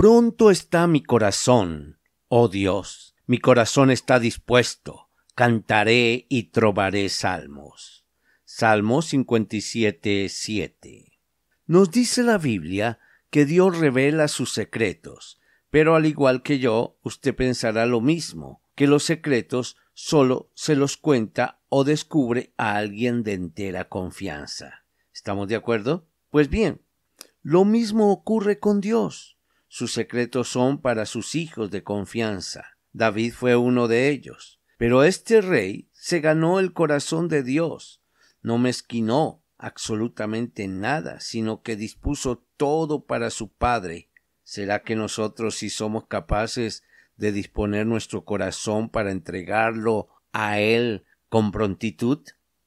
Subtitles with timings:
[0.00, 8.06] Pronto está mi corazón, oh Dios, mi corazón está dispuesto, cantaré y trovaré salmos.
[8.46, 11.18] Salmo 57, 7.
[11.66, 17.34] Nos dice la Biblia que Dios revela sus secretos, pero al igual que yo, usted
[17.34, 23.34] pensará lo mismo, que los secretos solo se los cuenta o descubre a alguien de
[23.34, 24.86] entera confianza.
[25.12, 26.06] ¿Estamos de acuerdo?
[26.30, 26.80] Pues bien,
[27.42, 29.36] lo mismo ocurre con Dios.
[29.72, 32.76] Sus secretos son para sus hijos de confianza.
[32.92, 34.60] David fue uno de ellos.
[34.78, 38.02] Pero este rey se ganó el corazón de Dios.
[38.42, 44.10] No mezquinó absolutamente nada, sino que dispuso todo para su Padre.
[44.42, 46.82] ¿Será que nosotros si somos capaces
[47.16, 52.26] de disponer nuestro corazón para entregarlo a Él con prontitud?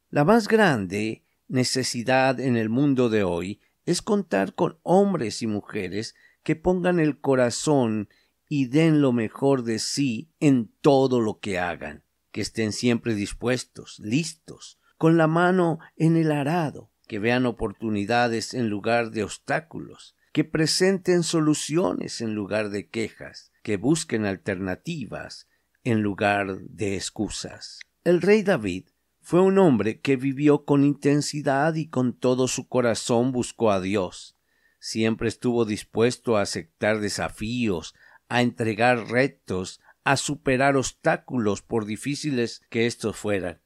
[0.10, 6.16] La más grande necesidad en el mundo de hoy es contar con hombres y mujeres
[6.44, 8.09] que pongan el corazón
[8.47, 13.99] y den lo mejor de sí en todo lo que hagan, que estén siempre dispuestos,
[13.99, 20.44] listos, con la mano en el arado, que vean oportunidades en lugar de obstáculos, que
[20.44, 25.47] presenten soluciones en lugar de quejas, que busquen alternativas
[25.83, 27.80] en lugar de excusas.
[28.03, 28.88] El rey David
[29.21, 34.36] fue un hombre que vivió con intensidad y con todo su corazón buscó a Dios,
[34.84, 37.95] siempre estuvo dispuesto a aceptar desafíos,
[38.28, 43.61] a entregar retos, a superar obstáculos por difíciles que éstos fueran,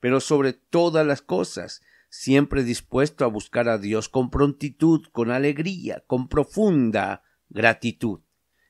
[0.00, 6.04] pero sobre todas las cosas, siempre dispuesto a buscar a Dios con prontitud, con alegría,
[6.06, 8.20] con profunda gratitud.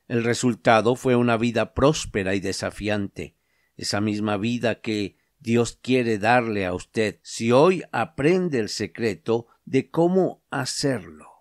[0.08, 3.36] El resultado fue una vida próspera y desafiante,
[3.76, 7.20] esa misma vida que Dios quiere darle a usted.
[7.22, 11.31] Si hoy aprende el secreto de cómo hacerlo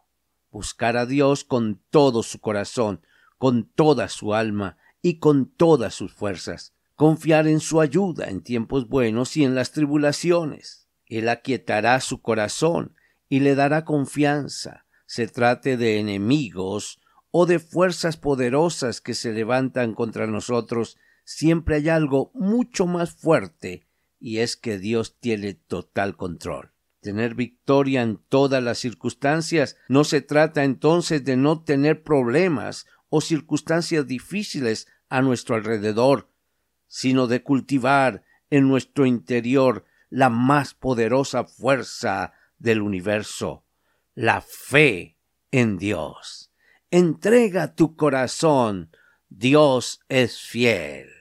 [0.52, 3.02] buscar a Dios con todo su corazón,
[3.38, 8.88] con toda su alma y con todas sus fuerzas, confiar en su ayuda en tiempos
[8.88, 10.88] buenos y en las tribulaciones.
[11.08, 12.96] Él aquietará su corazón
[13.28, 17.00] y le dará confianza, se trate de enemigos
[17.32, 23.88] o de fuerzas poderosas que se levantan contra nosotros, siempre hay algo mucho más fuerte,
[24.20, 26.71] y es que Dios tiene total control
[27.02, 29.76] tener victoria en todas las circunstancias.
[29.90, 36.30] No se trata entonces de no tener problemas o circunstancias difíciles a nuestro alrededor,
[36.88, 43.66] sino de cultivar en nuestro interior la más poderosa fuerza del universo,
[44.14, 45.18] la fe
[45.52, 46.52] en Dios.
[46.92, 48.96] Entrega tu corazón,
[49.30, 51.21] Dios es fiel.